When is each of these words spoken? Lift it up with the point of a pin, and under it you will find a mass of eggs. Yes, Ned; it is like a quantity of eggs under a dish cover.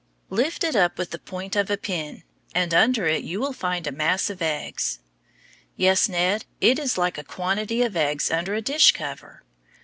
Lift 0.31 0.63
it 0.63 0.75
up 0.75 0.97
with 0.97 1.11
the 1.11 1.19
point 1.19 1.55
of 1.55 1.69
a 1.69 1.77
pin, 1.77 2.23
and 2.55 2.73
under 2.73 3.05
it 3.05 3.21
you 3.23 3.39
will 3.39 3.53
find 3.53 3.85
a 3.85 3.91
mass 3.91 4.31
of 4.31 4.41
eggs. 4.41 4.97
Yes, 5.75 6.09
Ned; 6.09 6.43
it 6.59 6.79
is 6.79 6.97
like 6.97 7.19
a 7.19 7.23
quantity 7.23 7.83
of 7.83 7.95
eggs 7.95 8.31
under 8.31 8.55
a 8.55 8.63
dish 8.63 8.93
cover. 8.93 9.43